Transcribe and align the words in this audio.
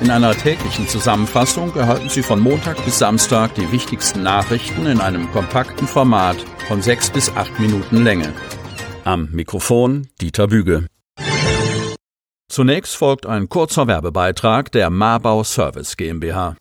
In 0.00 0.10
einer 0.10 0.34
täglichen 0.34 0.88
Zusammenfassung 0.88 1.76
erhalten 1.76 2.08
Sie 2.08 2.22
von 2.22 2.40
Montag 2.40 2.82
bis 2.86 2.98
Samstag 2.98 3.54
die 3.54 3.70
wichtigsten 3.70 4.22
Nachrichten 4.22 4.86
in 4.86 4.98
einem 4.98 5.30
kompakten 5.30 5.86
Format 5.86 6.38
von 6.68 6.80
sechs 6.80 7.10
bis 7.10 7.28
acht 7.36 7.60
Minuten 7.60 8.02
Länge. 8.02 8.32
Am 9.04 9.28
Mikrofon 9.30 10.08
Dieter 10.18 10.46
Büge. 10.46 10.86
Zunächst 12.48 12.96
folgt 12.96 13.26
ein 13.26 13.50
kurzer 13.50 13.86
Werbebeitrag 13.88 14.72
der 14.72 14.88
Marbau 14.88 15.44
Service 15.44 15.98
GmbH. 15.98 16.56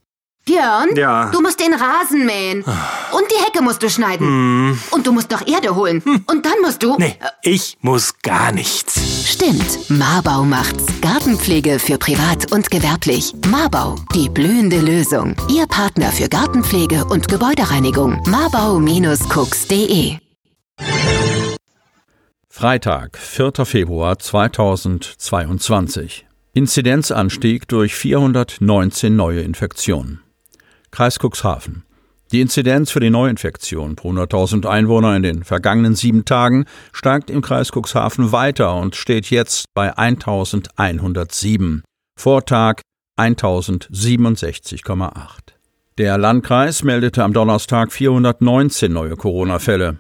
Björn, 0.50 0.90
Ja. 0.96 1.30
du 1.32 1.42
musst 1.42 1.60
den 1.60 1.74
Rasen 1.74 2.26
mähen. 2.26 2.64
Und 2.64 3.26
die 3.32 3.44
Hecke 3.46 3.62
musst 3.62 3.84
du 3.84 3.90
schneiden. 3.90 4.26
Hm. 4.28 4.80
Und 4.92 5.06
du 5.06 5.12
musst 5.12 5.30
noch 5.32 5.46
Erde 5.48 5.76
holen. 5.76 6.02
Und 6.28 6.46
dann 6.46 6.60
musst 6.64 6.82
du. 6.82 6.96
Nee, 6.98 7.16
ich 7.44 7.78
muss 7.82 8.14
gar 8.24 8.52
nichts. 8.52 9.00
Stimmt, 9.32 9.90
Marbau 9.90 10.44
macht's. 10.44 10.86
Gartenpflege 11.02 11.78
für 11.80 11.98
privat 12.00 12.52
und 12.52 12.72
gewerblich. 12.72 13.34
Marbau, 13.48 13.96
die 14.16 14.30
blühende 14.30 14.80
Lösung. 14.80 15.36
Ihr 15.50 15.68
Partner 15.68 16.12
für 16.12 16.28
Gartenpflege 16.30 17.06
und 17.06 17.28
Gebäudereinigung. 17.28 18.21
Marbau-cooks.de 18.28 20.18
Freitag, 22.50 23.18
4. 23.18 23.66
Februar 23.66 24.18
2022. 24.20 26.26
Inzidenzanstieg 26.54 27.68
durch 27.68 27.93
419 27.96 29.16
neue 29.16 29.42
Infektionen. 29.42 30.21
Kreis 30.92 31.18
Cuxhaven. 31.20 31.84
Die 32.31 32.42
Inzidenz 32.42 32.92
für 32.92 33.00
die 33.00 33.09
Neuinfektion 33.09 33.95
pro 33.95 34.11
100.000 34.11 34.67
Einwohner 34.67 35.16
in 35.16 35.23
den 35.23 35.44
vergangenen 35.44 35.95
sieben 35.95 36.25
Tagen 36.25 36.66
steigt 36.94 37.31
im 37.31 37.42
Kreis 37.42 37.72
Cuxhaven 37.72 38.31
weiter 38.31 38.75
und 38.75 38.95
steht 38.95 39.31
jetzt 39.31 39.66
bei 39.73 39.98
1107. 39.98 41.81
Vortag 42.16 42.81
1067,8. 43.17 45.14
Der 45.98 46.17
Landkreis 46.17 46.84
meldete 46.84 47.23
am 47.23 47.34
Donnerstag 47.34 47.92
419 47.92 48.94
neue 48.94 49.16
Corona-Fälle. 49.16 49.98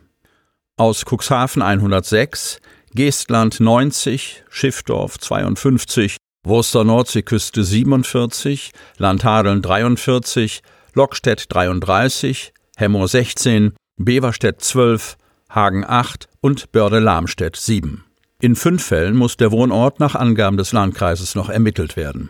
Aus 0.77 1.03
Cuxhaven 1.03 1.63
106, 1.63 2.61
Geestland 2.93 3.59
90, 3.59 4.43
Schiffdorf 4.49 5.17
52, 5.19 6.15
Wurster 6.45 6.83
Nordseeküste 6.85 7.63
47, 7.63 8.71
Landhadeln 8.97 9.61
43, 9.61 10.61
Lockstedt 10.93 11.45
33, 11.49 12.53
Hemmoor 12.75 13.07
16, 13.07 13.73
Beverstedt 13.97 14.61
12, 14.61 15.17
Hagen 15.49 15.85
8 15.85 16.27
und 16.41 16.71
Börde-Lamstedt 16.71 17.55
7. 17.55 18.03
In 18.41 18.55
fünf 18.55 18.85
Fällen 18.85 19.15
muss 19.15 19.37
der 19.37 19.51
Wohnort 19.51 19.99
nach 19.99 20.15
Angaben 20.15 20.57
des 20.57 20.71
Landkreises 20.71 21.35
noch 21.35 21.49
ermittelt 21.49 21.97
werden. 21.97 22.29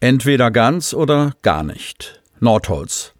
Entweder 0.00 0.50
ganz 0.50 0.94
oder 0.94 1.34
gar 1.42 1.62
nicht. 1.62 2.22
Nordholz. 2.40 3.12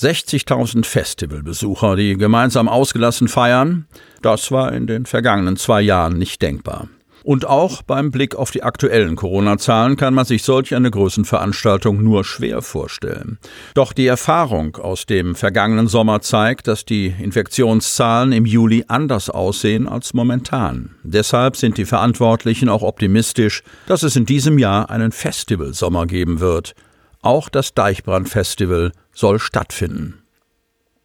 60.000 0.00 0.84
Festivalbesucher, 0.84 1.94
die 1.94 2.16
gemeinsam 2.16 2.68
ausgelassen 2.68 3.28
feiern, 3.28 3.86
das 4.22 4.50
war 4.50 4.72
in 4.72 4.88
den 4.88 5.06
vergangenen 5.06 5.56
zwei 5.56 5.80
Jahren 5.80 6.18
nicht 6.18 6.42
denkbar. 6.42 6.88
Und 7.24 7.46
auch 7.46 7.80
beim 7.80 8.10
Blick 8.10 8.36
auf 8.36 8.50
die 8.50 8.62
aktuellen 8.62 9.16
Corona-Zahlen 9.16 9.96
kann 9.96 10.12
man 10.12 10.26
sich 10.26 10.42
solch 10.42 10.74
eine 10.74 10.90
Größenveranstaltung 10.90 12.04
nur 12.04 12.22
schwer 12.22 12.60
vorstellen. 12.60 13.38
Doch 13.72 13.94
die 13.94 14.06
Erfahrung 14.06 14.76
aus 14.76 15.06
dem 15.06 15.34
vergangenen 15.34 15.88
Sommer 15.88 16.20
zeigt, 16.20 16.68
dass 16.68 16.84
die 16.84 17.06
Infektionszahlen 17.06 18.32
im 18.32 18.44
Juli 18.44 18.84
anders 18.88 19.30
aussehen 19.30 19.88
als 19.88 20.12
momentan. 20.12 20.96
Deshalb 21.02 21.56
sind 21.56 21.78
die 21.78 21.86
Verantwortlichen 21.86 22.68
auch 22.68 22.82
optimistisch, 22.82 23.62
dass 23.86 24.02
es 24.02 24.16
in 24.16 24.26
diesem 24.26 24.58
Jahr 24.58 24.90
einen 24.90 25.10
Festivalsommer 25.10 26.04
geben 26.04 26.40
wird. 26.40 26.74
Auch 27.22 27.48
das 27.48 27.72
Deichbrand-Festival 27.72 28.92
soll 29.14 29.38
stattfinden. 29.38 30.23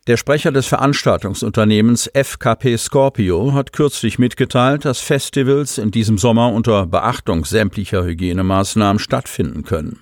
Der 0.10 0.18
Sprecher 0.18 0.52
des 0.52 0.66
Veranstaltungsunternehmens 0.66 2.10
FKP 2.16 2.78
Scorpio 2.78 3.54
hat 3.54 3.74
kürzlich 3.74 4.18
mitgeteilt, 4.18 4.84
dass 4.84 5.02
Festivals 5.02 5.78
in 5.78 5.92
diesem 5.92 6.18
Sommer 6.18 6.52
unter 6.52 6.88
Beachtung 6.88 7.46
sämtlicher 7.46 8.04
Hygienemaßnahmen 8.04 8.98
stattfinden 8.98 9.62
können. 9.62 10.00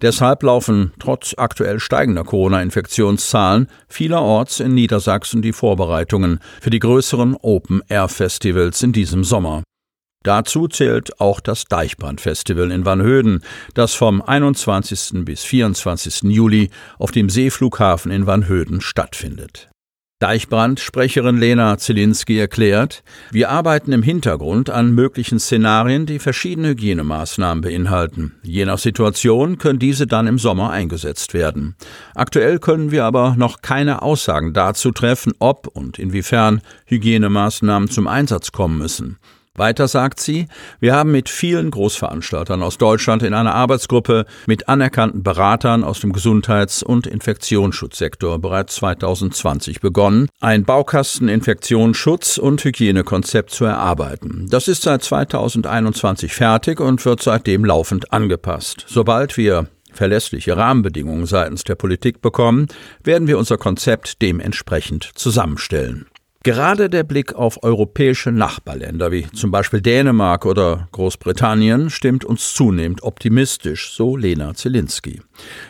Deshalb 0.00 0.42
laufen 0.44 0.94
trotz 0.98 1.34
aktuell 1.36 1.78
steigender 1.78 2.24
Corona-Infektionszahlen 2.24 3.68
vielerorts 3.86 4.60
in 4.60 4.72
Niedersachsen 4.72 5.42
die 5.42 5.52
Vorbereitungen 5.52 6.40
für 6.62 6.70
die 6.70 6.78
größeren 6.78 7.36
Open-Air-Festivals 7.36 8.82
in 8.82 8.92
diesem 8.92 9.24
Sommer. 9.24 9.62
Dazu 10.24 10.66
zählt 10.66 11.20
auch 11.20 11.40
das 11.40 11.64
Deichbrand-Festival 11.64 12.72
in 12.72 12.84
Vanhöden, 12.84 13.42
das 13.74 13.94
vom 13.94 14.20
21. 14.20 15.24
bis 15.24 15.44
24. 15.44 16.24
Juli 16.24 16.70
auf 16.98 17.12
dem 17.12 17.30
Seeflughafen 17.30 18.10
in 18.10 18.26
Vanhöden 18.26 18.80
stattfindet. 18.80 19.68
Deichbrand-Sprecherin 20.20 21.36
Lena 21.36 21.78
Zielinski 21.78 22.40
erklärt, 22.40 23.04
wir 23.30 23.50
arbeiten 23.50 23.92
im 23.92 24.02
Hintergrund 24.02 24.68
an 24.68 24.90
möglichen 24.90 25.38
Szenarien, 25.38 26.06
die 26.06 26.18
verschiedene 26.18 26.70
Hygienemaßnahmen 26.70 27.62
beinhalten. 27.62 28.34
Je 28.42 28.64
nach 28.64 28.78
Situation 28.78 29.58
können 29.58 29.78
diese 29.78 30.08
dann 30.08 30.26
im 30.26 30.38
Sommer 30.38 30.70
eingesetzt 30.70 31.34
werden. 31.34 31.76
Aktuell 32.16 32.58
können 32.58 32.90
wir 32.90 33.04
aber 33.04 33.36
noch 33.38 33.62
keine 33.62 34.02
Aussagen 34.02 34.54
dazu 34.54 34.90
treffen, 34.90 35.34
ob 35.38 35.68
und 35.68 36.00
inwiefern 36.00 36.62
Hygienemaßnahmen 36.86 37.88
zum 37.88 38.08
Einsatz 38.08 38.50
kommen 38.50 38.76
müssen. 38.76 39.18
Weiter 39.58 39.88
sagt 39.88 40.20
sie, 40.20 40.46
wir 40.80 40.94
haben 40.94 41.10
mit 41.10 41.28
vielen 41.28 41.70
Großveranstaltern 41.70 42.62
aus 42.62 42.78
Deutschland 42.78 43.22
in 43.22 43.34
einer 43.34 43.54
Arbeitsgruppe 43.54 44.24
mit 44.46 44.68
anerkannten 44.68 45.22
Beratern 45.22 45.84
aus 45.84 46.00
dem 46.00 46.12
Gesundheits- 46.12 46.82
und 46.82 47.06
Infektionsschutzsektor 47.06 48.38
bereits 48.38 48.76
2020 48.76 49.80
begonnen, 49.80 50.28
ein 50.40 50.64
Baukasten 50.64 51.28
Infektionsschutz- 51.28 52.38
und 52.38 52.64
Hygienekonzept 52.64 53.50
zu 53.50 53.64
erarbeiten. 53.64 54.46
Das 54.48 54.68
ist 54.68 54.82
seit 54.82 55.02
2021 55.02 56.32
fertig 56.32 56.80
und 56.80 57.04
wird 57.04 57.22
seitdem 57.22 57.64
laufend 57.64 58.12
angepasst. 58.12 58.84
Sobald 58.86 59.36
wir 59.36 59.68
verlässliche 59.92 60.56
Rahmenbedingungen 60.56 61.26
seitens 61.26 61.64
der 61.64 61.74
Politik 61.74 62.22
bekommen, 62.22 62.68
werden 63.02 63.26
wir 63.26 63.38
unser 63.38 63.58
Konzept 63.58 64.22
dementsprechend 64.22 65.10
zusammenstellen. 65.14 66.06
Gerade 66.48 66.88
der 66.88 67.04
Blick 67.04 67.34
auf 67.34 67.62
europäische 67.62 68.32
Nachbarländer 68.32 69.12
wie 69.12 69.26
zum 69.32 69.50
Beispiel 69.50 69.82
Dänemark 69.82 70.46
oder 70.46 70.88
Großbritannien 70.92 71.90
stimmt 71.90 72.24
uns 72.24 72.54
zunehmend 72.54 73.02
optimistisch, 73.02 73.92
so 73.92 74.16
Lena 74.16 74.54
Zielinski. 74.54 75.20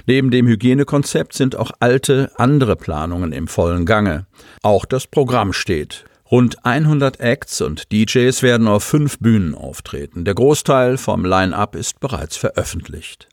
Neben 0.07 0.31
dem 0.31 0.47
Hygienekonzept 0.47 1.35
sind 1.35 1.57
auch 1.57 1.73
alte 1.81 2.31
andere 2.37 2.77
Planungen 2.77 3.33
im 3.33 3.49
vollen 3.49 3.87
Gange. 3.87 4.27
Auch 4.63 4.85
das 4.85 5.09
Programm 5.09 5.53
steht. 5.53 6.05
Rund 6.31 6.65
100 6.65 7.19
Acts 7.19 7.61
und 7.61 7.91
DJs 7.91 8.41
werden 8.45 8.69
auf 8.69 8.85
fünf 8.85 9.19
Bühnen 9.19 9.57
auftreten. 9.57 10.25
Der 10.25 10.35
Großteil 10.35 10.97
vom 10.97 11.25
Line-up 11.25 11.75
ist 11.75 11.99
bereits 11.99 12.37
veröffentlicht. 12.37 13.27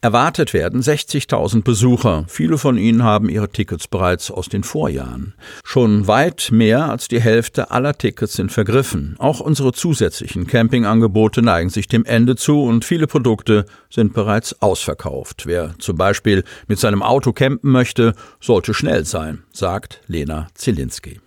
Erwartet 0.00 0.54
werden 0.54 0.80
60.000 0.80 1.64
Besucher. 1.64 2.24
Viele 2.28 2.56
von 2.56 2.78
ihnen 2.78 3.02
haben 3.02 3.28
ihre 3.28 3.48
Tickets 3.48 3.88
bereits 3.88 4.30
aus 4.30 4.48
den 4.48 4.62
Vorjahren. 4.62 5.34
Schon 5.64 6.06
weit 6.06 6.50
mehr 6.52 6.88
als 6.88 7.08
die 7.08 7.20
Hälfte 7.20 7.72
aller 7.72 7.98
Tickets 7.98 8.34
sind 8.34 8.52
vergriffen. 8.52 9.16
Auch 9.18 9.40
unsere 9.40 9.72
zusätzlichen 9.72 10.46
Campingangebote 10.46 11.42
neigen 11.42 11.68
sich 11.70 11.88
dem 11.88 12.04
Ende 12.04 12.36
zu 12.36 12.62
und 12.62 12.84
viele 12.84 13.08
Produkte 13.08 13.66
sind 13.90 14.14
bereits 14.14 14.62
ausverkauft. 14.62 15.46
Wer 15.46 15.74
zum 15.80 15.96
Beispiel 15.96 16.44
mit 16.68 16.78
seinem 16.78 17.02
Auto 17.02 17.32
campen 17.32 17.72
möchte, 17.72 18.12
sollte 18.40 18.74
schnell 18.74 19.04
sein, 19.04 19.42
sagt 19.52 20.00
Lena 20.06 20.46
Zielinski. 20.54 21.20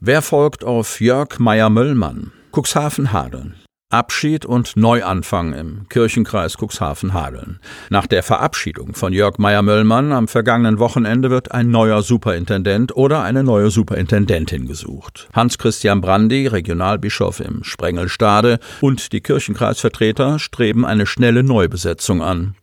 Wer 0.00 0.22
folgt 0.22 0.64
auf 0.64 1.02
Jörg 1.02 1.38
Meyer-Möllmann? 1.38 2.32
Cuxhaven-Hadeln. 2.52 3.56
Abschied 3.90 4.44
und 4.44 4.76
Neuanfang 4.76 5.54
im 5.54 5.88
Kirchenkreis 5.88 6.58
Cuxhaven-Hadeln. 6.58 7.58
Nach 7.88 8.06
der 8.06 8.22
Verabschiedung 8.22 8.94
von 8.94 9.14
Jörg 9.14 9.38
Meyer-Möllmann 9.38 10.12
am 10.12 10.28
vergangenen 10.28 10.78
Wochenende 10.78 11.30
wird 11.30 11.52
ein 11.52 11.70
neuer 11.70 12.02
Superintendent 12.02 12.94
oder 12.94 13.22
eine 13.22 13.42
neue 13.42 13.70
Superintendentin 13.70 14.66
gesucht. 14.66 15.30
Hans-Christian 15.32 16.02
Brandy, 16.02 16.48
Regionalbischof 16.48 17.40
im 17.40 17.64
Sprengelstade, 17.64 18.58
und 18.82 19.14
die 19.14 19.22
Kirchenkreisvertreter 19.22 20.38
streben 20.38 20.84
eine 20.84 21.06
schnelle 21.06 21.42
Neubesetzung 21.42 22.20
an. 22.20 22.56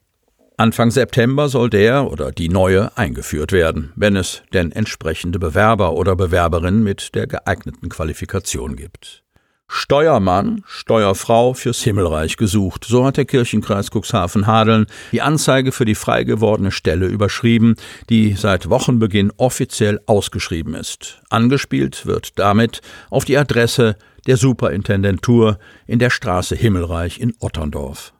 Anfang 0.57 0.91
September 0.91 1.49
soll 1.49 1.71
der 1.71 2.11
oder 2.11 2.31
die 2.31 2.49
neue 2.49 2.95
eingeführt 2.99 3.51
werden, 3.51 3.91
wenn 3.95 4.15
es 4.15 4.43
denn 4.53 4.71
entsprechende 4.71 5.39
Bewerber 5.39 5.93
oder 5.93 6.15
Bewerberinnen 6.15 6.83
mit 6.83 7.15
der 7.15 7.25
geeigneten 7.25 7.89
Qualifikation 7.89 8.75
gibt. 8.75 9.24
Steuermann, 9.67 10.63
Steuerfrau 10.65 11.53
fürs 11.53 11.81
Himmelreich 11.81 12.37
gesucht. 12.37 12.85
So 12.85 13.05
hat 13.05 13.17
der 13.17 13.25
Kirchenkreis 13.25 13.89
Cuxhaven-Hadeln 13.91 14.85
die 15.11 15.21
Anzeige 15.21 15.71
für 15.71 15.85
die 15.85 15.95
frei 15.95 16.23
gewordene 16.23 16.71
Stelle 16.71 17.07
überschrieben, 17.07 17.75
die 18.09 18.33
seit 18.33 18.69
Wochenbeginn 18.69 19.31
offiziell 19.37 19.99
ausgeschrieben 20.05 20.75
ist. 20.75 21.21
Angespielt 21.29 22.05
wird 22.05 22.37
damit 22.39 22.81
auf 23.09 23.25
die 23.25 23.37
Adresse 23.37 23.95
der 24.27 24.37
Superintendentur 24.37 25.59
in 25.87 25.99
der 25.99 26.09
Straße 26.09 26.55
Himmelreich 26.55 27.19
in 27.19 27.33
Otterndorf. 27.39 28.13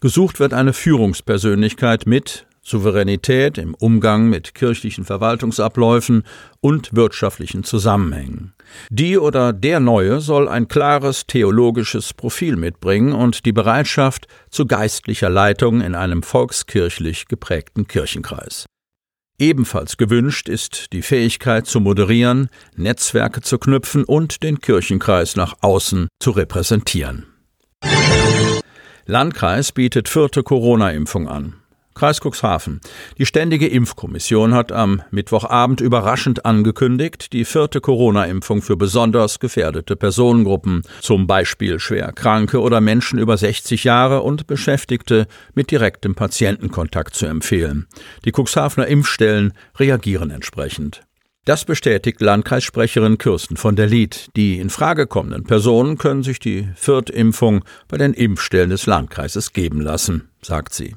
Gesucht 0.00 0.40
wird 0.40 0.52
eine 0.52 0.72
Führungspersönlichkeit 0.72 2.06
mit 2.06 2.46
Souveränität 2.66 3.58
im 3.58 3.74
Umgang 3.74 4.28
mit 4.28 4.54
kirchlichen 4.54 5.04
Verwaltungsabläufen 5.04 6.24
und 6.60 6.96
wirtschaftlichen 6.96 7.62
Zusammenhängen. 7.62 8.54
Die 8.90 9.18
oder 9.18 9.52
der 9.52 9.78
Neue 9.78 10.20
soll 10.20 10.48
ein 10.48 10.66
klares 10.66 11.28
theologisches 11.28 12.12
Profil 12.12 12.56
mitbringen 12.56 13.12
und 13.12 13.46
die 13.46 13.52
Bereitschaft 13.52 14.26
zu 14.50 14.66
geistlicher 14.66 15.30
Leitung 15.30 15.80
in 15.80 15.94
einem 15.94 16.24
volkskirchlich 16.24 17.28
geprägten 17.28 17.86
Kirchenkreis. 17.86 18.66
Ebenfalls 19.38 19.96
gewünscht 19.96 20.48
ist 20.48 20.92
die 20.92 21.02
Fähigkeit 21.02 21.66
zu 21.66 21.78
moderieren, 21.78 22.48
Netzwerke 22.74 23.42
zu 23.42 23.58
knüpfen 23.58 24.02
und 24.02 24.42
den 24.42 24.60
Kirchenkreis 24.60 25.36
nach 25.36 25.54
außen 25.60 26.08
zu 26.18 26.32
repräsentieren. 26.32 27.26
Landkreis 29.04 29.70
bietet 29.70 30.08
vierte 30.08 30.42
Corona-Impfung 30.42 31.28
an. 31.28 31.62
Kreis 31.96 32.20
Cuxhaven. 32.20 32.82
Die 33.16 33.24
Ständige 33.24 33.66
Impfkommission 33.66 34.52
hat 34.52 34.70
am 34.70 35.02
Mittwochabend 35.10 35.80
überraschend 35.80 36.44
angekündigt, 36.44 37.32
die 37.32 37.46
vierte 37.46 37.80
Corona-Impfung 37.80 38.60
für 38.60 38.76
besonders 38.76 39.40
gefährdete 39.40 39.96
Personengruppen, 39.96 40.82
zum 41.00 41.26
Beispiel 41.26 41.80
schwer 41.80 42.12
Kranke 42.12 42.60
oder 42.60 42.82
Menschen 42.82 43.18
über 43.18 43.38
60 43.38 43.84
Jahre 43.84 44.20
und 44.20 44.46
Beschäftigte 44.46 45.26
mit 45.54 45.70
direktem 45.70 46.14
Patientenkontakt 46.14 47.14
zu 47.14 47.24
empfehlen. 47.24 47.86
Die 48.26 48.32
Cuxhavener 48.32 48.86
Impfstellen 48.88 49.54
reagieren 49.78 50.30
entsprechend. 50.30 51.00
Das 51.46 51.64
bestätigt 51.64 52.20
Landkreissprecherin 52.20 53.16
Kirsten 53.16 53.56
von 53.56 53.74
der 53.74 53.86
Lied. 53.86 54.28
Die 54.36 54.58
in 54.58 54.68
Frage 54.68 55.06
kommenden 55.06 55.44
Personen 55.44 55.96
können 55.96 56.24
sich 56.24 56.40
die 56.40 56.68
Viertimpfung 56.74 57.64
bei 57.88 57.96
den 57.96 58.12
Impfstellen 58.12 58.68
des 58.68 58.84
Landkreises 58.84 59.54
geben 59.54 59.80
lassen, 59.80 60.28
sagt 60.42 60.74
sie. 60.74 60.96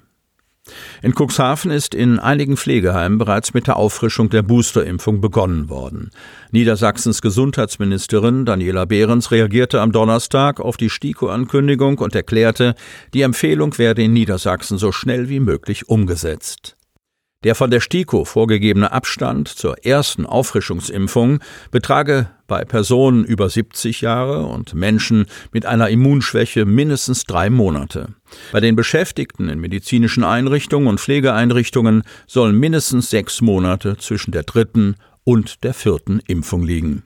In 1.02 1.14
Cuxhaven 1.14 1.72
ist 1.72 1.94
in 1.94 2.20
einigen 2.20 2.58
Pflegeheimen 2.58 3.18
bereits 3.18 3.54
mit 3.54 3.68
der 3.68 3.78
Auffrischung 3.78 4.30
der 4.30 4.42
Boosterimpfung 4.42 5.22
begonnen 5.22 5.70
worden. 5.70 6.12
Niedersachsens 6.52 7.22
Gesundheitsministerin 7.22 8.46
Daniela 8.46 8.86
Behrens 8.86 9.32
reagierte 9.32 9.82
am 9.82 9.92
Donnerstag 9.92 10.60
auf 10.60 10.78
die 10.78 10.90
STIKO-Ankündigung 10.90 11.98
und 12.00 12.16
erklärte, 12.16 12.76
die 13.14 13.22
Empfehlung 13.22 13.78
werde 13.78 14.04
in 14.04 14.14
Niedersachsen 14.14 14.78
so 14.78 14.92
schnell 14.92 15.30
wie 15.30 15.40
möglich 15.40 15.90
umgesetzt. 15.90 16.76
Der 17.46 17.56
von 17.56 17.72
der 17.72 17.80
STIKO 17.80 18.26
vorgegebene 18.26 18.92
Abstand 18.92 19.48
zur 19.48 19.86
ersten 19.86 20.26
Auffrischungsimpfung 20.26 21.40
betrage 21.72 22.30
bei 22.48 22.66
Personen 22.66 23.24
über 23.24 23.48
70 23.50 24.02
Jahre 24.02 24.46
und 24.46 24.74
Menschen 24.74 25.26
mit 25.54 25.66
einer 25.66 25.88
Immunschwäche 25.88 26.66
mindestens 26.66 27.24
drei 27.24 27.50
Monate. 27.50 28.10
Bei 28.52 28.60
den 28.60 28.76
Beschäftigten 28.76 29.48
in 29.48 29.62
medizinischen 29.62 30.26
Einrichtungen 30.26 30.90
und 30.90 31.00
Pflegeeinrichtungen 31.00 32.04
sollen 32.28 32.60
mindestens 32.60 33.10
sechs 33.10 33.40
Monate 33.40 33.96
zwischen 33.98 34.34
der 34.34 34.44
dritten 34.44 34.98
und 35.24 35.64
der 35.64 35.74
vierten 35.74 36.20
Impfung 36.28 36.64
liegen. 36.64 37.04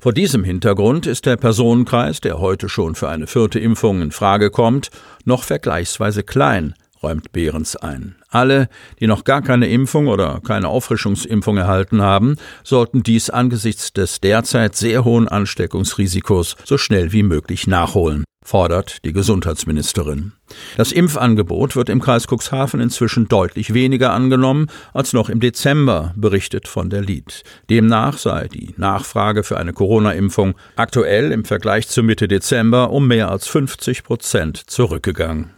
Vor 0.00 0.14
diesem 0.14 0.44
Hintergrund 0.44 1.06
ist 1.06 1.26
der 1.26 1.36
Personenkreis, 1.36 2.22
der 2.22 2.38
heute 2.38 2.70
schon 2.70 2.94
für 2.94 3.10
eine 3.10 3.26
vierte 3.26 3.58
Impfung 3.58 4.00
in 4.00 4.12
Frage 4.12 4.50
kommt, 4.50 4.90
noch 5.26 5.42
vergleichsweise 5.42 6.22
klein, 6.22 6.74
räumt 7.02 7.32
Behrens 7.32 7.76
ein. 7.76 8.16
Alle, 8.30 8.68
die 9.00 9.06
noch 9.06 9.24
gar 9.24 9.42
keine 9.42 9.68
Impfung 9.68 10.06
oder 10.08 10.40
keine 10.46 10.68
Auffrischungsimpfung 10.68 11.56
erhalten 11.56 12.02
haben, 12.02 12.36
sollten 12.62 13.02
dies 13.02 13.30
angesichts 13.30 13.92
des 13.92 14.20
derzeit 14.20 14.76
sehr 14.76 15.04
hohen 15.04 15.28
Ansteckungsrisikos 15.28 16.56
so 16.64 16.76
schnell 16.76 17.12
wie 17.12 17.22
möglich 17.22 17.66
nachholen, 17.66 18.24
fordert 18.44 19.04
die 19.04 19.12
Gesundheitsministerin. 19.12 20.32
Das 20.76 20.92
Impfangebot 20.92 21.76
wird 21.76 21.88
im 21.88 22.00
Kreis 22.00 22.26
Cuxhaven 22.26 22.80
inzwischen 22.80 23.28
deutlich 23.28 23.74
weniger 23.74 24.12
angenommen 24.12 24.66
als 24.92 25.12
noch 25.12 25.28
im 25.28 25.40
Dezember, 25.40 26.12
berichtet 26.16 26.68
von 26.68 26.90
der 26.90 27.02
Lied. 27.02 27.44
Demnach 27.70 28.18
sei 28.18 28.48
die 28.48 28.74
Nachfrage 28.76 29.42
für 29.42 29.58
eine 29.58 29.72
Corona-Impfung 29.72 30.54
aktuell 30.76 31.32
im 31.32 31.44
Vergleich 31.44 31.88
zu 31.88 32.02
Mitte 32.02 32.28
Dezember 32.28 32.90
um 32.90 33.06
mehr 33.06 33.30
als 33.30 33.46
50 33.48 34.04
Prozent 34.04 34.58
zurückgegangen. 34.58 35.57